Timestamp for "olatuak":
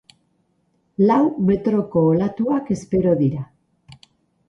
2.15-2.75